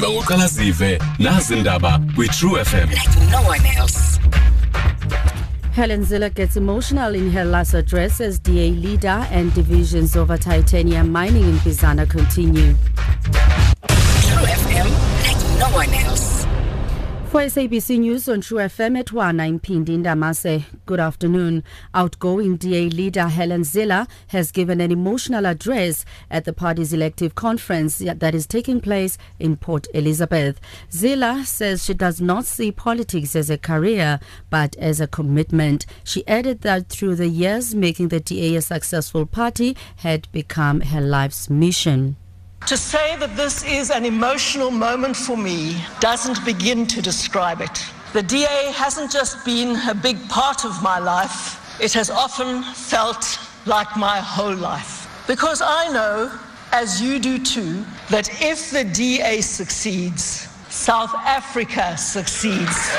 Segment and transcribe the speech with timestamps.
[0.00, 4.18] yiba ngoqala zive nazi indaba kwi-true fm like no one else.
[5.72, 11.12] Helen Zille gets emotional in her last address as DA leader and divisions over titanium
[11.12, 12.74] mining in Bizana continue.
[14.24, 14.88] True FM,
[15.22, 16.39] like no one else.
[17.30, 20.64] For SABC News on True FM at 1, I'm Pindi Ndamase.
[20.84, 21.62] Good afternoon.
[21.94, 27.98] Outgoing DA leader Helen Zille has given an emotional address at the party's elective conference
[27.98, 30.60] that is taking place in Port Elizabeth.
[30.90, 34.18] Zille says she does not see politics as a career
[34.50, 35.86] but as a commitment.
[36.02, 41.00] She added that through the years, making the DA a successful party had become her
[41.00, 42.16] life's mission.
[42.66, 47.84] To say that this is an emotional moment for me doesn't begin to describe it.
[48.12, 53.38] The DA hasn't just been a big part of my life, it has often felt
[53.66, 55.24] like my whole life.
[55.26, 56.38] Because I know,
[56.72, 62.92] as you do too, that if the DA succeeds, South Africa succeeds.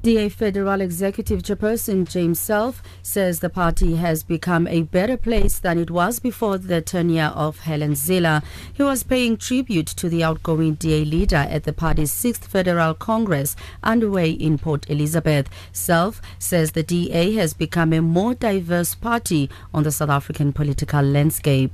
[0.00, 5.76] DA Federal Executive Chairperson James Self says the party has become a better place than
[5.76, 8.44] it was before the tenure of Helen Zille.
[8.72, 13.56] He was paying tribute to the outgoing DA leader at the party's 6th Federal Congress
[13.82, 15.48] underway in Port Elizabeth.
[15.72, 21.02] Self says the DA has become a more diverse party on the South African political
[21.02, 21.72] landscape.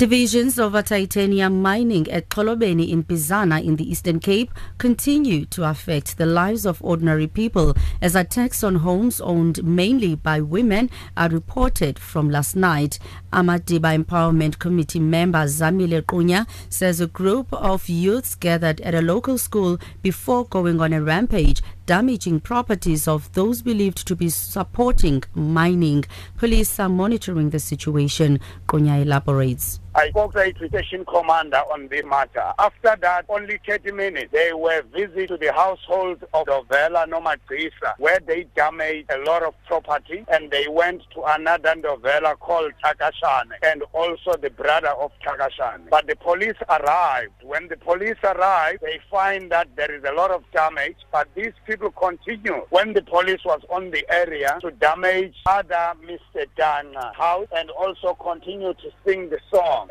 [0.00, 6.16] Divisions over titanium mining at Xolobeni in Bizana in the Eastern Cape continue to affect
[6.16, 11.98] the lives of ordinary people as attacks on homes owned mainly by women are reported
[11.98, 12.98] from last night.
[13.30, 19.36] Amadiba Empowerment Committee member Zamile Kunya says a group of youths gathered at a local
[19.36, 26.04] school before going on a rampage damaging properties of those believed to be supporting mining.
[26.36, 28.38] Police are monitoring the situation.
[28.68, 29.80] Kunya elaborates.
[30.00, 32.54] I spoke to a station commander on the matter.
[32.58, 38.18] After that, only 30 minutes, they were visit to the household of Dovela Nomagisa, where
[38.18, 43.82] they damaged a lot of property, and they went to another Dovela called Takashane, and
[43.92, 45.90] also the brother of Takashane.
[45.90, 47.34] But the police arrived.
[47.42, 51.52] When the police arrived, they find that there is a lot of damage, but these
[51.66, 52.64] people continue.
[52.70, 56.46] When the police was on the area to damage other Mr.
[56.56, 59.89] Dan house and also continue to sing the song.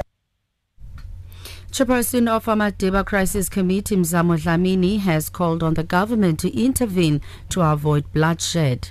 [1.71, 7.61] Chairperson of Amadiba Crisis Committee Mzamo Dlamini has called on the government to intervene to
[7.61, 8.89] avoid bloodshed.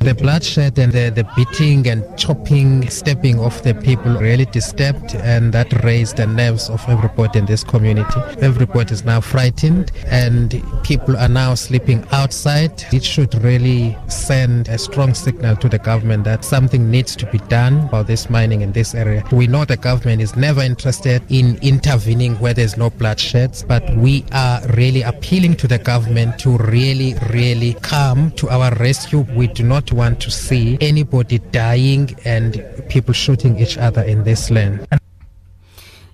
[0.00, 5.52] The bloodshed and the, the beating and chopping, stepping of the people really disturbed and
[5.52, 8.20] that raised the nerves of everybody in this community.
[8.40, 12.84] Everybody is now frightened and people are now sleeping outside.
[12.92, 17.38] It should really send a strong signal to the government that something needs to be
[17.38, 19.24] done about this mining in this area.
[19.32, 24.24] We know the government is never interested in intervening where there's no bloodshed, but we
[24.32, 29.26] are really appealing to the government to really, really come to our rescue.
[29.34, 34.50] We do not want to see anybody dying and people shooting each other in this
[34.50, 34.86] land.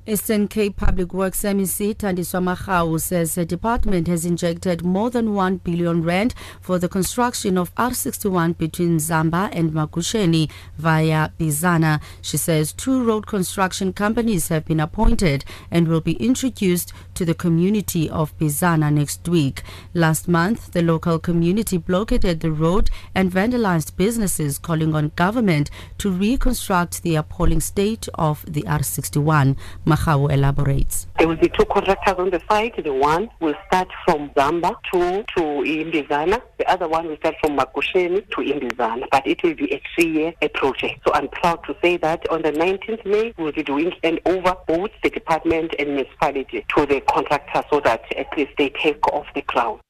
[0.05, 5.59] Eastern Cape Public Works MEC Tandiswa Marawu says the department has injected more than 1
[5.59, 12.03] billion rand for the construction of R61 between Zamba and Makusheni via Bizana.
[12.21, 17.35] She says two road construction companies have been appointed and will be introduced to the
[17.35, 19.63] community of Bizana next week.
[19.95, 26.11] Last month, the local community blockaded the road and vandalized businesses calling on government to
[26.11, 29.57] reconstruct the appalling state of the R61.
[29.93, 31.07] Marawu elaborates.
[31.19, 32.83] There will be two contractors on the site.
[32.83, 36.41] The one will start from Zamba to, to Imbizana.
[36.59, 39.05] The other one will start from Makusheni to Imbizana.
[39.11, 41.01] But it will be a three-year project.
[41.07, 44.55] So I'm proud to say that on the 19th May, we'll be doing an over
[44.67, 49.27] both the department and municipality to the contractor so that at least they take off
[49.35, 49.81] the ground.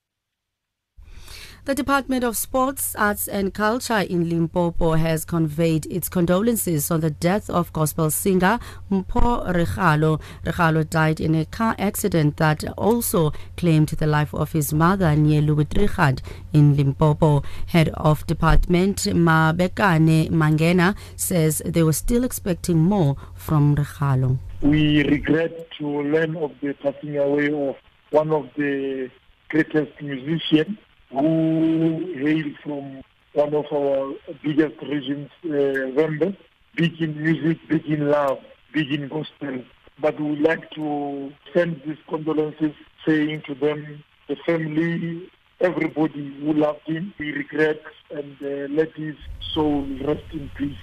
[1.65, 7.11] The Department of Sports, Arts and Culture in Limpopo has conveyed its condolences on the
[7.11, 8.59] death of gospel singer
[8.91, 10.21] Mpho Regalo.
[10.45, 15.65] Regalo died in a car accident that also claimed the life of his mother, Nyelu
[15.67, 16.19] Trichat,
[16.53, 17.45] in Limpopo.
[17.67, 24.37] Head of Department Mabekane Mangena says they were still expecting more from Regalo.
[24.63, 27.77] We regret to learn of the passing away of
[28.11, 29.09] one of the
[29.49, 30.77] greatest musicians
[31.13, 33.03] who hail from
[33.35, 36.33] one of our biggest regions, uh,
[36.75, 38.39] big in music, big in love,
[38.73, 39.63] big in gospel.
[40.01, 42.73] But we would like to send these condolences,
[43.07, 45.31] saying to them, the family,
[45.61, 47.81] everybody who loved him, we regret
[48.11, 49.17] and uh, let his
[49.53, 50.77] soul rest in peace.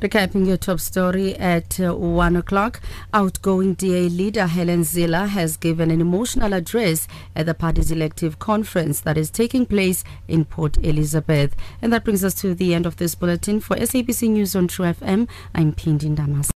[0.00, 2.80] Recapping your top story at uh, 1 o'clock,
[3.12, 9.00] outgoing DA leader Helen Zille has given an emotional address at the party's elective conference
[9.00, 11.54] that is taking place in Port Elizabeth.
[11.80, 13.60] And that brings us to the end of this bulletin.
[13.60, 16.52] For SABC News on True FM, I'm Pindi Ndamase.